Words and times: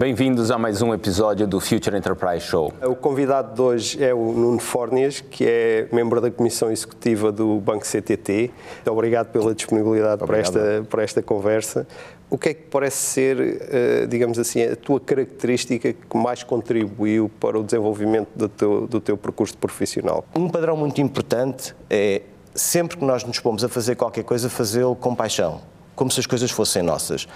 Bem-vindos 0.00 0.50
a 0.50 0.56
mais 0.56 0.80
um 0.80 0.94
episódio 0.94 1.46
do 1.46 1.60
Future 1.60 1.94
Enterprise 1.94 2.46
Show. 2.46 2.72
O 2.82 2.96
convidado 2.96 3.54
de 3.54 3.60
hoje 3.60 4.02
é 4.02 4.14
o 4.14 4.32
Nuno 4.32 4.58
Fornias, 4.58 5.20
que 5.20 5.44
é 5.46 5.88
membro 5.92 6.22
da 6.22 6.30
Comissão 6.30 6.72
Executiva 6.72 7.30
do 7.30 7.60
Banco 7.60 7.84
CTT. 7.84 8.50
Obrigado 8.88 9.30
pela 9.30 9.54
disponibilidade 9.54 10.24
para 10.24 10.38
esta, 10.38 10.86
para 10.88 11.02
esta 11.02 11.20
conversa. 11.20 11.86
O 12.30 12.38
que 12.38 12.48
é 12.48 12.54
que 12.54 12.62
parece 12.62 12.96
ser, 12.96 13.68
eh, 13.70 14.06
digamos 14.06 14.38
assim, 14.38 14.62
a 14.62 14.74
tua 14.74 14.98
característica 14.98 15.92
que 15.92 16.16
mais 16.16 16.42
contribuiu 16.42 17.30
para 17.38 17.58
o 17.58 17.62
desenvolvimento 17.62 18.30
do 18.34 18.48
teu, 18.48 18.86
do 18.86 19.00
teu 19.02 19.18
percurso 19.18 19.58
profissional? 19.58 20.24
Um 20.34 20.48
padrão 20.48 20.78
muito 20.78 20.98
importante 21.02 21.76
é 21.90 22.22
sempre 22.54 22.96
que 22.96 23.04
nós 23.04 23.22
nos 23.22 23.38
pomos 23.38 23.62
a 23.64 23.68
fazer 23.68 23.96
qualquer 23.96 24.24
coisa, 24.24 24.48
fazê-lo 24.48 24.96
com 24.96 25.14
paixão, 25.14 25.60
como 25.94 26.10
se 26.10 26.20
as 26.20 26.24
coisas 26.26 26.50
fossem 26.50 26.82
nossas. 26.82 27.28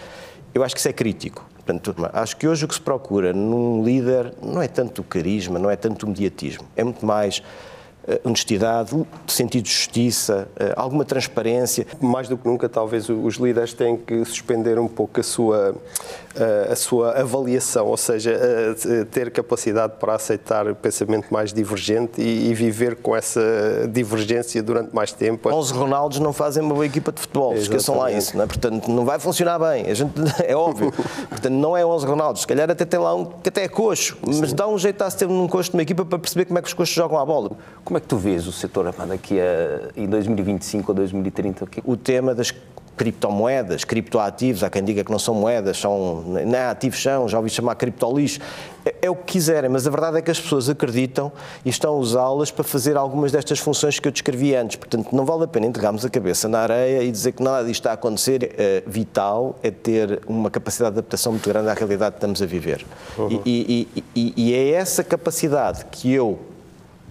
Eu 0.54 0.64
acho 0.64 0.74
que 0.74 0.78
isso 0.78 0.88
é 0.88 0.94
crítico. 0.94 1.44
Portanto, 1.64 1.94
acho 2.12 2.36
que 2.36 2.46
hoje 2.46 2.66
o 2.66 2.68
que 2.68 2.74
se 2.74 2.80
procura 2.80 3.32
num 3.32 3.82
líder 3.82 4.34
não 4.42 4.60
é 4.60 4.68
tanto 4.68 5.00
o 5.00 5.04
carisma, 5.04 5.58
não 5.58 5.70
é 5.70 5.76
tanto 5.76 6.04
o 6.04 6.08
mediatismo, 6.08 6.64
é 6.76 6.84
muito 6.84 7.06
mais 7.06 7.42
honestidade, 8.24 8.94
sentido 9.26 9.64
de 9.64 9.70
justiça, 9.70 10.48
eh, 10.56 10.72
alguma 10.76 11.04
transparência. 11.04 11.86
Mais 12.00 12.28
do 12.28 12.36
que 12.36 12.46
nunca, 12.46 12.68
talvez 12.68 13.08
os 13.08 13.36
líderes 13.36 13.72
têm 13.72 13.96
que 13.96 14.24
suspender 14.24 14.78
um 14.78 14.88
pouco 14.88 15.20
a 15.20 15.22
sua, 15.22 15.74
eh, 16.36 16.68
a 16.70 16.76
sua 16.76 17.12
avaliação, 17.20 17.86
ou 17.86 17.96
seja, 17.96 18.38
ter 19.10 19.30
capacidade 19.30 19.94
para 19.98 20.14
aceitar 20.14 20.68
o 20.68 20.74
pensamento 20.74 21.32
mais 21.32 21.52
divergente 21.52 22.20
e, 22.20 22.54
viver 22.54 22.96
com 22.96 23.16
essa 23.16 23.40
divergência 23.90 24.62
durante 24.62 24.94
mais 24.94 25.12
tempo. 25.12 25.52
11 25.52 25.72
Ronaldos 25.72 26.18
não 26.20 26.32
fazem 26.32 26.62
uma 26.62 26.74
boa 26.74 26.86
equipa 26.86 27.10
de 27.10 27.20
futebol, 27.20 27.52
Exatamente. 27.52 27.70
esqueçam 27.70 27.98
lá 27.98 28.12
isso, 28.12 28.36
não 28.36 28.44
é? 28.44 28.46
portanto 28.46 28.88
não 28.88 29.04
vai 29.04 29.18
funcionar 29.18 29.58
bem, 29.58 29.86
a 29.90 29.94
gente, 29.94 30.12
é 30.46 30.54
óbvio. 30.54 30.92
portanto, 31.28 31.52
não 31.52 31.76
é 31.76 31.84
11 31.84 32.06
Ronaldos, 32.06 32.42
se 32.42 32.46
calhar 32.46 32.70
até 32.70 32.84
tem 32.84 33.00
lá 33.00 33.14
um 33.14 33.24
que 33.24 33.48
até 33.48 33.64
é 33.64 33.68
coxo, 33.68 34.16
mas 34.24 34.50
Sim. 34.50 34.56
dá 34.56 34.68
um 34.68 34.78
jeito 34.78 35.02
a 35.02 35.10
se 35.10 35.16
ter 35.16 35.28
num 35.28 35.48
coxo 35.48 35.70
de 35.70 35.76
uma 35.76 35.82
equipa 35.82 36.04
para 36.04 36.18
perceber 36.18 36.44
como 36.44 36.58
é 36.58 36.62
que 36.62 36.68
os 36.68 36.74
coxos 36.74 36.94
jogam 36.94 37.18
a 37.18 37.24
bola. 37.24 37.50
Como 37.84 37.93
é 37.98 38.00
que 38.00 38.06
tu 38.06 38.16
vês 38.16 38.46
o 38.46 38.52
setor 38.52 38.92
daqui 39.06 39.38
a 39.40 39.90
em 39.96 40.06
2025 40.06 40.90
ou 40.90 40.94
2030? 40.94 41.68
O 41.84 41.96
tema 41.96 42.34
das 42.34 42.52
criptomoedas, 42.96 43.84
criptoativos, 43.84 44.62
há 44.62 44.70
quem 44.70 44.82
diga 44.84 45.02
que 45.02 45.10
não 45.10 45.18
são 45.18 45.34
moedas, 45.34 45.78
são, 45.78 46.22
não 46.22 46.54
é 46.54 46.66
ativos 46.68 47.02
são, 47.02 47.28
já 47.28 47.38
ouvi 47.38 47.50
chamar 47.50 47.74
criptolixo, 47.74 48.40
é, 48.84 48.94
é 49.02 49.10
o 49.10 49.16
que 49.16 49.32
quiserem, 49.32 49.68
mas 49.68 49.86
a 49.86 49.90
verdade 49.90 50.18
é 50.18 50.22
que 50.22 50.30
as 50.30 50.40
pessoas 50.40 50.68
acreditam 50.68 51.32
e 51.64 51.70
estão 51.70 51.94
a 51.94 51.96
usá-las 51.96 52.50
para 52.50 52.64
fazer 52.64 52.96
algumas 52.96 53.32
destas 53.32 53.58
funções 53.58 53.98
que 53.98 54.06
eu 54.06 54.12
descrevi 54.12 54.54
antes. 54.54 54.76
Portanto, 54.76 55.08
não 55.12 55.24
vale 55.24 55.44
a 55.44 55.48
pena 55.48 55.66
enterrarmos 55.66 56.04
a 56.04 56.10
cabeça 56.10 56.48
na 56.48 56.60
areia 56.60 57.02
e 57.02 57.10
dizer 57.10 57.32
que 57.32 57.42
nada 57.42 57.64
disto 57.66 57.80
está 57.80 57.90
a 57.90 57.94
acontecer. 57.94 58.54
É, 58.56 58.82
vital 58.86 59.58
é 59.62 59.70
ter 59.70 60.20
uma 60.26 60.50
capacidade 60.50 60.94
de 60.94 60.98
adaptação 61.00 61.32
muito 61.32 61.48
grande 61.48 61.68
à 61.68 61.74
realidade 61.74 62.12
que 62.12 62.18
estamos 62.18 62.40
a 62.40 62.46
viver. 62.46 62.84
Uhum. 63.18 63.42
E, 63.44 63.88
e, 63.96 64.04
e, 64.14 64.34
e 64.36 64.54
é 64.54 64.70
essa 64.70 65.02
capacidade 65.02 65.84
que 65.86 66.12
eu 66.12 66.38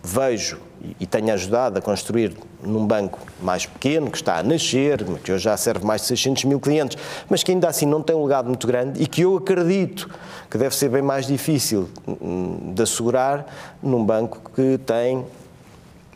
vejo 0.04 0.60
e 1.00 1.06
tenho 1.06 1.32
ajudado 1.34 1.80
a 1.80 1.82
construir 1.82 2.36
num 2.62 2.86
banco 2.86 3.20
mais 3.42 3.66
pequeno, 3.66 4.12
que 4.12 4.18
está 4.18 4.38
a 4.38 4.44
nascer, 4.44 5.04
que 5.24 5.32
hoje 5.32 5.44
já 5.44 5.56
serve 5.56 5.86
mais 5.86 6.02
de 6.02 6.08
600 6.08 6.46
mil 6.46 6.60
clientes, 6.60 6.98
mas 7.30 7.44
que 7.44 7.52
ainda 7.52 7.68
assim 7.68 7.86
não 7.86 8.02
tem 8.02 8.16
um 8.16 8.24
legado 8.24 8.48
muito 8.48 8.68
grande 8.68 9.02
e 9.02 9.08
que 9.08 9.22
eu 9.22 9.38
acredito 9.38 10.10
que 10.50 10.58
deve 10.58 10.76
ser 10.76 10.90
bem 10.90 11.02
mais 11.02 11.26
difícil 11.26 11.90
hum, 12.08 12.74
de 12.74 12.84
assegurar 12.84 13.46
num 13.82 14.04
banco 14.04 14.52
que 14.54 14.78
tem 14.80 15.26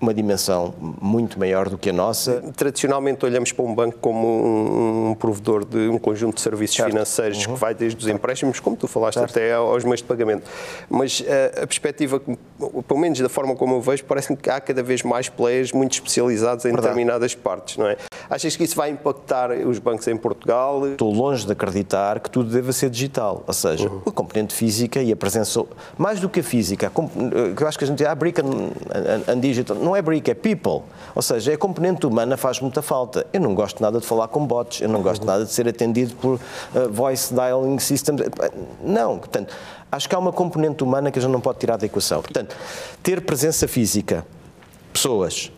uma 0.02 0.14
dimensão 0.14 0.74
muito 0.80 1.40
maior 1.40 1.70
do 1.70 1.78
que 1.78 1.90
a 1.90 1.94
nossa. 1.94 2.44
Tradicionalmente 2.56 3.26
olhamos 3.26 3.52
para 3.52 3.66
um 3.66 3.74
banco 3.74 3.98
como 4.00 4.28
um, 4.28 5.10
um 5.12 5.16
provedor 5.16 5.66
de 5.66 5.90
um 5.90 5.98
conjunto 5.98 6.36
de 6.36 6.42
serviços 6.42 6.76
certo. 6.76 6.92
financeiros 6.92 7.46
uhum. 7.46 7.54
que 7.54 7.60
vai 7.60 7.74
desde 7.74 8.00
os 8.00 8.08
empréstimos, 8.08 8.60
como 8.60 8.76
tu 8.76 8.88
falaste, 8.88 9.20
certo. 9.20 9.32
até 9.32 9.54
aos 9.54 9.84
meios 9.84 10.00
de 10.00 10.06
pagamento. 10.06 10.44
Mas 10.90 11.22
uh, 11.22 11.64
a 11.64 11.68
perspectiva, 11.68 12.22
pelo 12.88 13.00
menos 13.00 13.20
da 13.20 13.30
forma 13.30 13.56
como 13.56 13.76
eu 13.76 13.82
vejo, 13.82 14.04
parece-me 14.06 14.38
que 14.38 14.50
há 14.50 14.60
cada 14.60 14.82
vez 14.82 15.04
mais 15.04 15.30
players 15.30 15.72
muito 15.72 15.94
especializados 15.94 16.66
em 16.66 16.70
Verdade. 16.70 16.88
determinadas 16.88 17.36
partes, 17.36 17.78
não 17.78 17.88
é? 17.88 17.98
Achas 18.30 18.56
que 18.56 18.64
isso 18.64 18.76
vai 18.76 18.90
impactar 18.90 19.52
os 19.52 19.80
bancos 19.80 20.08
em 20.08 20.18
Portugal? 20.18 20.88
Estou 20.88 21.14
longe 21.14 21.46
de 21.46 21.52
acreditar 21.52 22.20
que 22.20 22.30
tudo 22.30 22.50
deva 22.50 22.74
ser 22.74 22.90
digital, 22.90 23.44
ou 23.46 23.54
seja, 23.54 23.88
uhum. 23.90 24.02
a 24.06 24.12
componente 24.12 24.54
física 24.54 25.02
e 25.02 25.12
a 25.12 25.16
presença, 25.16 25.64
mais 25.98 26.20
do 26.20 26.28
que 26.28 26.40
a 26.40 26.44
física, 26.44 26.92
que 27.56 27.64
eu 27.64 27.68
acho 27.68 27.78
que 27.78 27.84
a 27.84 27.88
gente 27.88 27.98
diz, 27.98 28.08
ah, 28.08 28.16
brick 28.16 28.42
and, 28.42 29.32
and, 29.32 29.40
digital, 29.40 29.78
não 29.78 29.96
é 29.96 30.02
brick, 30.02 30.30
é 30.30 30.34
people. 30.34 30.82
Ou 31.16 31.22
seja, 31.22 31.54
a 31.54 31.58
componente 31.58 32.06
humana 32.06 32.38
faz 32.38 32.60
muita 32.60 32.82
falta. 32.82 33.26
Eu 33.32 33.42
não 33.42 33.54
gosto 33.54 33.82
nada 33.82 34.00
de 34.00 34.06
falar 34.06 34.28
com 34.28 34.46
bots, 34.46 34.82
eu 34.82 34.90
não 34.90 35.02
gosto 35.02 35.26
nada 35.26 35.46
de 35.46 35.52
ser 35.52 35.68
atendido 35.68 36.16
por 36.16 36.36
uh, 36.36 36.40
voice 36.92 37.34
dialing 37.34 37.80
systems. 37.80 38.22
Não, 38.84 39.18
portanto, 39.18 39.54
acho 39.92 40.08
que 40.08 40.16
há 40.16 40.20
uma 40.20 40.32
componente 40.32 40.84
humana 40.84 41.12
que 41.12 41.20
a 41.20 41.22
gente 41.22 41.32
não 41.32 41.42
pode 41.42 41.60
tirar 41.60 41.78
da 41.78 41.86
equação. 41.86 42.22
Portanto, 42.22 42.47
ter 43.04 43.22
presença 43.22 43.68
física, 43.68 44.26
pessoas, 44.92 45.52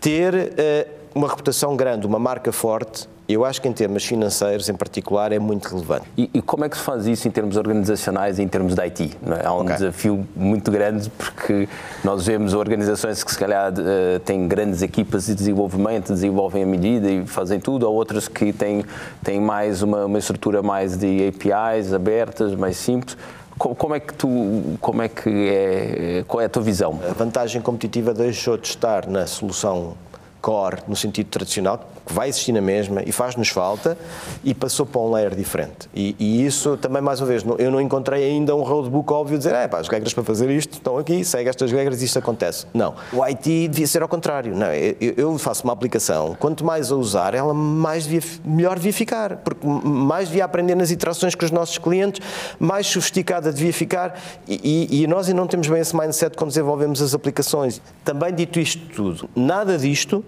ter 0.00 0.34
uh, 0.34 0.90
uma 1.14 1.28
reputação 1.28 1.76
grande, 1.76 2.06
uma 2.06 2.18
marca 2.18 2.52
forte, 2.52 3.08
eu 3.26 3.42
acho 3.42 3.60
que 3.60 3.66
em 3.66 3.72
termos 3.72 4.04
financeiros, 4.04 4.68
em 4.68 4.74
particular, 4.74 5.32
é 5.32 5.38
muito 5.38 5.66
relevante. 5.66 6.04
E, 6.16 6.28
e 6.34 6.42
como 6.42 6.64
é 6.64 6.68
que 6.68 6.76
se 6.76 6.82
faz 6.82 7.06
isso 7.06 7.26
em 7.26 7.30
termos 7.30 7.56
organizacionais 7.56 8.38
e 8.38 8.42
em 8.42 8.48
termos 8.48 8.74
de 8.74 8.82
IT? 8.82 9.16
É? 9.42 9.46
Há 9.46 9.54
um 9.54 9.62
okay. 9.62 9.76
desafio 9.76 10.26
muito 10.36 10.70
grande 10.70 11.08
porque 11.10 11.66
nós 12.02 12.26
vemos 12.26 12.52
organizações 12.52 13.24
que 13.24 13.30
se 13.32 13.38
calhar 13.38 13.72
eh, 13.78 14.18
têm 14.26 14.46
grandes 14.46 14.82
equipas 14.82 15.24
de 15.24 15.34
desenvolvimento, 15.34 16.12
desenvolvem 16.12 16.64
a 16.64 16.66
medida 16.66 17.10
e 17.10 17.26
fazem 17.26 17.58
tudo, 17.58 17.88
ou 17.88 17.94
outras 17.94 18.28
que 18.28 18.52
têm, 18.52 18.84
têm 19.22 19.40
mais 19.40 19.80
uma, 19.80 20.04
uma 20.04 20.18
estrutura 20.18 20.62
mais 20.62 20.94
de 20.98 21.28
APIs 21.28 21.94
abertas, 21.94 22.54
mais 22.54 22.76
simples. 22.76 23.16
Como 23.58 23.94
é 23.94 24.00
que 24.00 24.12
tu, 24.14 24.76
como 24.80 25.00
é 25.00 25.08
que 25.08 25.30
é, 25.48 26.24
qual 26.26 26.40
é 26.40 26.46
a 26.46 26.48
tua 26.48 26.62
visão? 26.62 26.98
A 27.08 27.12
vantagem 27.12 27.62
competitiva 27.62 28.12
deixou 28.12 28.56
de 28.56 28.66
estar 28.66 29.06
na 29.06 29.26
solução 29.26 29.94
core, 30.44 30.76
no 30.86 30.94
sentido 30.94 31.28
tradicional, 31.28 31.88
que 32.04 32.12
vai 32.12 32.28
existir 32.28 32.52
na 32.52 32.60
mesma 32.60 33.02
e 33.02 33.10
faz-nos 33.10 33.48
falta, 33.48 33.96
e 34.44 34.52
passou 34.52 34.84
para 34.84 35.00
um 35.00 35.10
layer 35.10 35.34
diferente. 35.34 35.88
E, 35.94 36.14
e, 36.18 36.44
isso 36.44 36.76
também, 36.76 37.00
mais 37.00 37.18
uma 37.18 37.26
vez, 37.26 37.42
eu 37.58 37.70
não 37.70 37.80
encontrei 37.80 38.22
ainda 38.22 38.54
um 38.54 38.62
roadbook 38.62 39.10
óbvio 39.10 39.38
de 39.38 39.44
dizer, 39.44 39.54
é, 39.54 39.66
pá, 39.66 39.78
as 39.78 39.88
regras 39.88 40.12
para 40.12 40.22
fazer 40.22 40.50
isto 40.50 40.74
estão 40.74 40.98
aqui, 40.98 41.24
segue 41.24 41.48
estas 41.48 41.72
regras 41.72 42.02
e 42.02 42.04
isto 42.04 42.18
acontece. 42.18 42.66
Não. 42.74 42.94
O 43.10 43.24
IT 43.24 43.68
devia 43.68 43.86
ser 43.86 44.02
ao 44.02 44.08
contrário. 44.08 44.54
Não, 44.54 44.66
eu, 44.66 45.14
eu 45.16 45.38
faço 45.38 45.64
uma 45.64 45.72
aplicação, 45.72 46.36
quanto 46.38 46.62
mais 46.62 46.92
a 46.92 46.96
usar, 46.96 47.32
ela 47.32 47.54
mais 47.54 48.06
devia, 48.06 48.30
melhor 48.44 48.76
devia 48.76 48.92
ficar, 48.92 49.38
porque 49.38 49.66
mais 49.66 50.28
devia 50.28 50.44
aprender 50.44 50.74
nas 50.74 50.90
interações 50.90 51.34
com 51.34 51.46
os 51.46 51.50
nossos 51.50 51.78
clientes, 51.78 52.20
mais 52.58 52.86
sofisticada 52.86 53.50
devia 53.50 53.72
ficar, 53.72 54.20
e, 54.46 54.88
e, 54.92 55.02
e 55.02 55.06
nós 55.06 55.26
ainda 55.26 55.40
não 55.40 55.46
temos 55.46 55.68
bem 55.68 55.80
esse 55.80 55.96
mindset 55.96 56.36
quando 56.36 56.50
desenvolvemos 56.50 57.00
as 57.00 57.14
aplicações. 57.14 57.80
Também 58.04 58.34
dito 58.34 58.60
isto 58.60 58.82
tudo, 58.94 59.30
nada 59.34 59.78
disto 59.78 60.22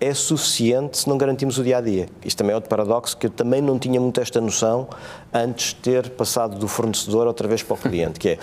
é 0.00 0.12
suficiente 0.12 0.98
se 0.98 1.08
não 1.08 1.16
garantimos 1.16 1.58
o 1.58 1.64
dia 1.64 1.78
a 1.78 1.80
dia. 1.80 2.08
Isto 2.24 2.38
também 2.38 2.52
é 2.52 2.54
outro 2.54 2.68
paradoxo 2.68 3.16
que 3.16 3.26
eu 3.26 3.30
também 3.30 3.60
não 3.60 3.78
tinha 3.78 4.00
muito 4.00 4.20
esta 4.20 4.40
noção 4.40 4.88
antes 5.32 5.68
de 5.68 5.76
ter 5.76 6.10
passado 6.10 6.58
do 6.58 6.68
fornecedor 6.68 7.26
outra 7.26 7.48
vez 7.48 7.62
para 7.62 7.74
o 7.74 7.76
cliente, 7.78 8.18
que 8.18 8.30
é 8.30 8.38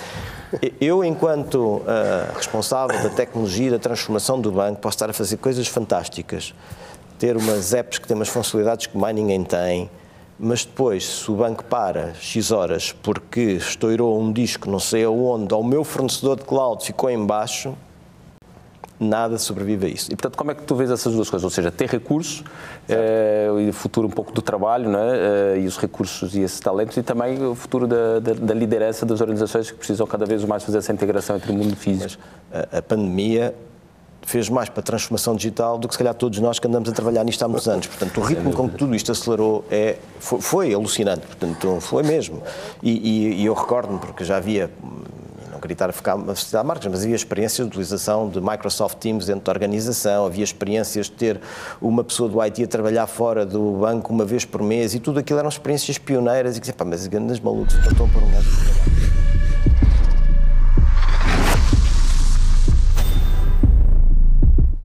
eu, 0.79 1.03
enquanto 1.03 1.57
uh, 1.57 1.83
responsável 2.35 3.01
da 3.01 3.09
tecnologia 3.09 3.71
da 3.71 3.79
transformação 3.79 4.39
do 4.39 4.51
banco, 4.51 4.79
posso 4.79 4.95
estar 4.95 5.09
a 5.09 5.13
fazer 5.13 5.37
coisas 5.37 5.67
fantásticas, 5.67 6.53
ter 7.17 7.37
umas 7.37 7.73
apps 7.73 7.97
que 7.97 8.07
têm 8.07 8.15
umas 8.15 8.29
funcionalidades 8.29 8.87
que 8.87 8.97
mais 8.97 9.15
ninguém 9.15 9.43
tem, 9.43 9.89
mas 10.39 10.65
depois, 10.65 11.05
se 11.05 11.31
o 11.31 11.35
banco 11.35 11.63
para 11.63 12.13
X 12.15 12.51
horas 12.51 12.91
porque 12.91 13.39
estourou 13.41 14.19
um 14.19 14.31
disco 14.31 14.69
não 14.69 14.79
sei 14.79 15.03
aonde, 15.03 15.53
ou 15.53 15.61
o 15.61 15.63
meu 15.63 15.83
fornecedor 15.83 16.37
de 16.37 16.43
cloud 16.43 16.83
ficou 16.83 17.09
em 17.09 17.25
baixo, 17.25 17.75
nada 19.03 19.37
sobrevive 19.37 19.85
a 19.85 19.89
isso. 19.89 20.11
E, 20.11 20.15
portanto, 20.15 20.37
como 20.37 20.51
é 20.51 20.55
que 20.55 20.63
tu 20.63 20.75
vês 20.75 20.89
essas 20.89 21.13
duas 21.13 21.29
coisas? 21.29 21.43
Ou 21.43 21.49
seja, 21.49 21.71
ter 21.71 21.89
recursos 21.89 22.43
eh, 22.87 23.49
e 23.65 23.69
o 23.69 23.73
futuro 23.73 24.07
um 24.07 24.11
pouco 24.11 24.31
do 24.31 24.41
trabalho, 24.41 24.89
é? 24.95 25.55
Eh, 25.55 25.59
e 25.61 25.67
os 25.67 25.77
recursos 25.77 26.35
e 26.35 26.41
esses 26.41 26.59
talentos, 26.59 26.97
e 26.97 27.03
também 27.03 27.43
o 27.45 27.55
futuro 27.55 27.87
da, 27.87 28.19
da, 28.19 28.33
da, 28.33 28.53
liderança 28.53 29.05
das 29.05 29.21
organizações 29.21 29.69
que 29.69 29.77
precisam 29.77 30.07
cada 30.07 30.25
vez 30.25 30.43
mais 30.43 30.63
fazer 30.63 30.77
essa 30.77 30.91
integração 30.91 31.35
entre 31.35 31.51
o 31.51 31.55
mundo 31.55 31.75
físico. 31.75 32.21
A, 32.51 32.79
a, 32.79 32.81
pandemia 32.81 33.53
fez 34.21 34.49
mais 34.49 34.69
para 34.69 34.79
a 34.79 34.83
transformação 34.83 35.35
digital 35.35 35.77
do 35.77 35.87
que 35.87 35.93
se 35.93 35.97
calhar 35.97 36.13
todos 36.13 36.39
nós 36.39 36.57
que 36.57 36.67
andamos 36.67 36.89
a 36.89 36.91
trabalhar 36.93 37.23
nisto 37.23 37.43
há 37.43 37.47
muitos 37.47 37.67
anos. 37.67 37.87
Portanto, 37.87 38.21
o 38.21 38.23
ritmo 38.23 38.53
com 38.53 38.69
que 38.69 38.77
tudo 38.77 38.95
isto 38.95 39.11
acelerou 39.11 39.65
é, 39.69 39.97
foi, 40.19 40.41
foi 40.41 40.73
alucinante, 40.73 41.27
portanto, 41.27 41.79
foi 41.81 42.03
mesmo. 42.03 42.41
E, 42.81 42.91
e, 42.91 43.41
e 43.41 43.45
eu 43.45 43.53
recordo-me, 43.53 43.99
porque 43.99 44.23
já 44.23 44.37
havia 44.37 44.69
acreditar 45.63 45.89
a 45.89 46.31
a 46.31 46.35
citar 46.35 46.63
marcas, 46.63 46.91
mas 46.91 47.03
havia 47.03 47.15
experiências 47.15 47.65
de 47.65 47.71
utilização 47.71 48.29
de 48.29 48.41
Microsoft 48.41 48.97
Teams 48.97 49.25
dentro 49.25 49.43
da 49.43 49.51
organização, 49.51 50.25
havia 50.25 50.43
experiências 50.43 51.05
de 51.05 51.13
ter 51.13 51.41
uma 51.81 52.03
pessoa 52.03 52.29
do 52.29 52.41
IT 52.41 52.63
a 52.63 52.67
trabalhar 52.67 53.07
fora 53.07 53.45
do 53.45 53.77
banco 53.79 54.11
uma 54.11 54.25
vez 54.25 54.43
por 54.43 54.61
mês 54.61 54.93
e 54.93 54.99
tudo 54.99 55.19
aquilo 55.19 55.39
eram 55.39 55.49
experiências 55.49 55.97
pioneiras 55.97 56.57
e 56.57 56.61
que 56.61 56.73
pá, 56.73 56.83
mas 56.83 57.07
grandes 57.07 57.39
malucos, 57.39 57.75
estão 57.75 58.09
por 58.09 58.21
um 58.21 58.31
gajo 58.31 59.22